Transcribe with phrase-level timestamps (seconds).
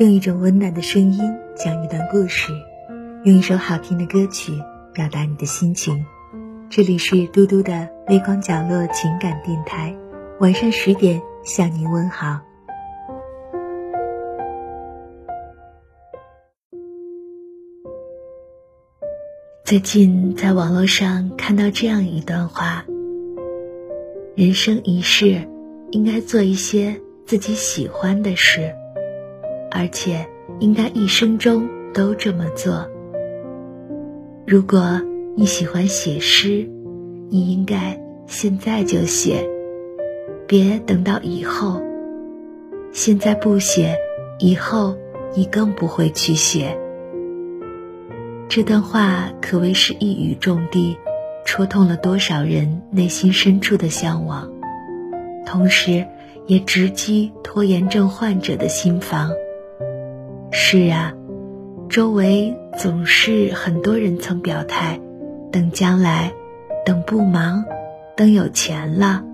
[0.00, 1.20] 用一种温暖的声音
[1.54, 2.52] 讲一段故事，
[3.22, 4.52] 用一首好听的歌曲
[4.92, 6.04] 表达你的心情。
[6.68, 9.94] 这里是嘟嘟的微光角落情感电台，
[10.40, 12.40] 晚上十点向您问好。
[19.64, 22.84] 最近在网络上看到这样一段话：
[24.34, 25.48] 人生一世，
[25.92, 28.74] 应该做一些自己喜欢的事。
[29.74, 30.24] 而且
[30.60, 32.88] 应该一生中都这么做。
[34.46, 35.00] 如果
[35.36, 36.70] 你喜欢写诗，
[37.28, 39.44] 你应该现在就写，
[40.46, 41.82] 别等到以后。
[42.92, 43.98] 现在不写，
[44.38, 44.94] 以后
[45.34, 46.78] 你更不会去写。
[48.48, 50.96] 这段话可谓是一语中的，
[51.44, 54.48] 戳痛了多少人内心深处的向往，
[55.44, 56.06] 同时
[56.46, 59.32] 也直击拖延症患者的心房。
[60.56, 61.12] 是啊，
[61.88, 65.00] 周围总是很多人曾表态，
[65.50, 66.32] 等将来，
[66.86, 67.64] 等不忙，
[68.16, 69.24] 等有钱了，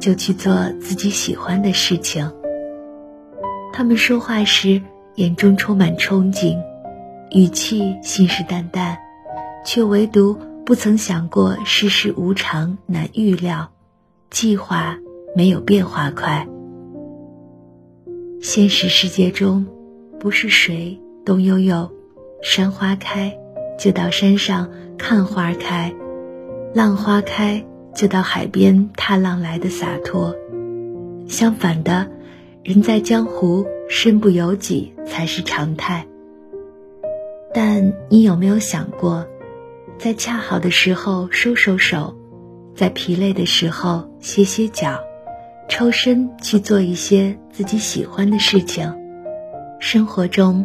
[0.00, 2.32] 就去做自己喜欢的事情。
[3.72, 4.82] 他们说话时
[5.14, 6.58] 眼中充满憧憬，
[7.30, 8.96] 语气信誓旦旦，
[9.64, 13.70] 却唯独不曾想过世事无常难预料，
[14.28, 14.98] 计划
[15.36, 16.48] 没有变化快。
[18.40, 19.64] 现实世界中。
[20.22, 21.90] 不是谁都拥有
[22.44, 23.36] 山花开
[23.76, 25.92] 就到山上看花开，
[26.72, 30.32] 浪花开就到海边踏浪来的洒脱。
[31.26, 32.08] 相反的，
[32.62, 36.06] 人在江湖身不由己才是常态。
[37.52, 39.26] 但你有没有想过，
[39.98, 42.16] 在恰好的时候收收手，
[42.76, 45.00] 在疲累的时候歇歇脚，
[45.68, 49.01] 抽身去做一些自己喜欢的事情？
[49.84, 50.64] 生活中，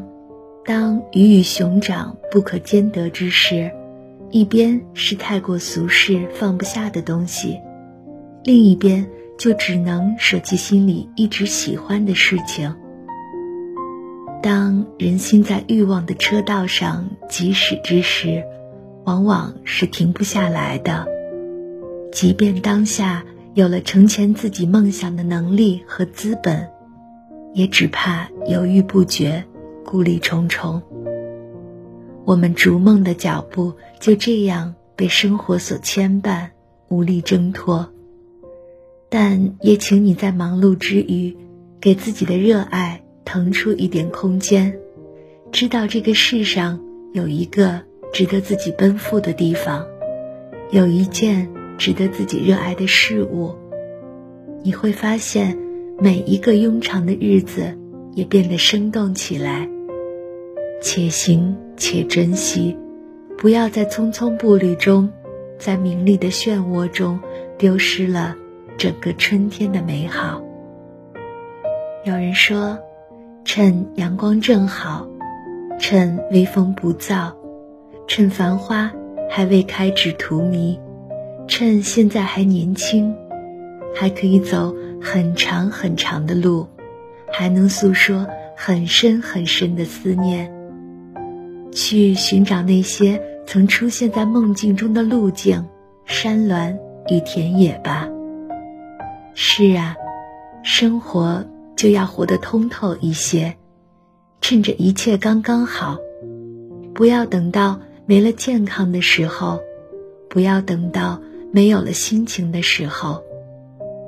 [0.64, 3.72] 当鱼与熊掌不可兼得之时，
[4.30, 7.58] 一边是太过俗世放不下的东西，
[8.44, 12.76] 另一边就只能舍弃心里一直喜欢的事情。
[14.44, 18.44] 当人心在欲望的车道上疾驶之时，
[19.04, 21.08] 往往是停不下来的。
[22.12, 26.70] 即便当下有了成全自己梦想的能力和资本。
[27.58, 29.44] 也只怕犹豫不决，
[29.84, 30.80] 顾虑重重。
[32.24, 36.50] 我们逐梦的脚步就这样被生活所牵绊，
[36.88, 37.92] 无力挣脱。
[39.10, 41.36] 但也请你在忙碌之余，
[41.82, 44.78] 给自己的热爱腾出一点空间，
[45.52, 46.80] 知道这个世上
[47.12, 47.82] 有一个
[48.14, 49.84] 值得自己奔赴的地方，
[50.70, 53.56] 有一件值得自己热爱的事物，
[54.62, 55.58] 你会发现。
[56.00, 57.76] 每一个庸长的日子，
[58.14, 59.68] 也变得生动起来。
[60.80, 62.78] 且行且珍惜，
[63.36, 65.10] 不要在匆匆步履中，
[65.58, 67.20] 在名利的漩涡中，
[67.58, 68.36] 丢失了
[68.78, 70.44] 整个春天的美好。
[72.06, 72.78] 有人说，
[73.44, 75.08] 趁阳光正好，
[75.80, 77.34] 趁微风不燥，
[78.08, 78.92] 趁繁花
[79.32, 80.78] 还未开至荼蘼，
[81.48, 83.16] 趁现在还年轻，
[83.96, 84.76] 还可以走。
[85.02, 86.68] 很长很长的路，
[87.32, 90.52] 还能诉说很深很深的思念。
[91.72, 95.64] 去寻找那些曾出现在梦境中的路径、
[96.06, 96.76] 山峦
[97.10, 98.10] 与田野吧。
[99.36, 99.96] 是啊，
[100.64, 103.56] 生活就要活得通透一些，
[104.42, 105.98] 趁着一切刚刚好，
[106.96, 109.60] 不要等到没了健康的时候，
[110.30, 111.22] 不要等到
[111.52, 113.24] 没有了心情的时候。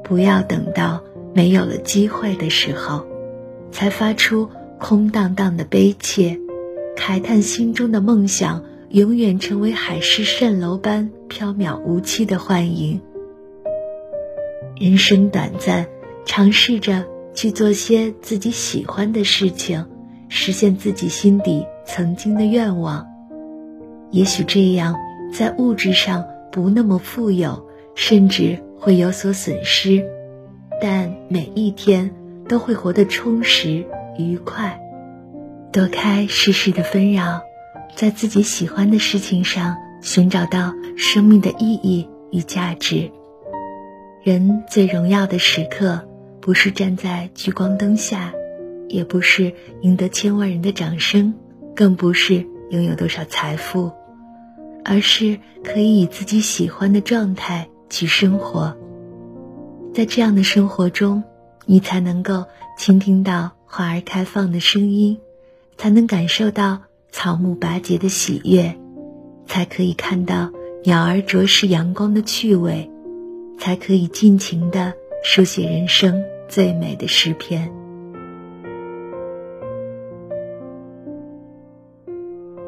[0.10, 1.04] 不要等到
[1.36, 3.06] 没有了机会的时候，
[3.72, 4.50] 才发出
[4.80, 6.40] 空荡荡的悲切，
[6.98, 13.00] 慨叹心中的梦想永远成为海市蜃楼般飘渺无期的幻影。
[14.80, 15.86] 人生短暂，
[16.26, 19.86] 尝试着去做些自己喜欢的事情，
[20.28, 23.06] 实现自己心底曾经的愿望。
[24.10, 24.96] 也许这样，
[25.32, 28.58] 在物质上不那么富有，甚至。
[28.80, 30.06] 会有所损失，
[30.82, 32.12] 但每一天
[32.48, 33.86] 都会活得充实
[34.18, 34.80] 愉快，
[35.72, 37.42] 躲开世事的纷扰，
[37.96, 43.12] 在自己喜欢的事情上寻找到生命的意义与价值。
[44.24, 46.08] 人最荣耀的时刻，
[46.40, 48.34] 不是站在聚光灯下，
[48.88, 51.34] 也不是赢得千万人的掌声，
[51.76, 53.92] 更不是拥有多少财富，
[54.86, 57.68] 而是可以以自己喜欢的状态。
[57.90, 58.76] 去生活，
[59.94, 61.24] 在这样的生活中，
[61.66, 62.46] 你才能够
[62.78, 65.20] 倾听到花儿开放的声音，
[65.78, 66.82] 才能感受到
[67.12, 68.78] 草木拔节的喜悦，
[69.48, 70.52] 才可以看到
[70.84, 72.90] 鸟儿啄食阳光的趣味，
[73.58, 74.94] 才可以尽情的
[75.24, 77.72] 书写人生最美的诗篇。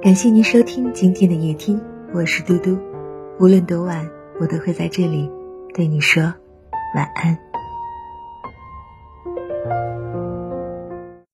[0.02, 1.80] 感谢您收听今天的夜听，
[2.12, 2.76] 我是嘟嘟。
[3.40, 4.10] 无论多晚，
[4.42, 5.30] 我都会在这里
[5.72, 6.24] 对你说
[6.96, 7.51] 晚安。